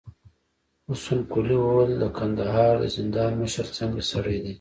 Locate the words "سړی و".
4.11-4.45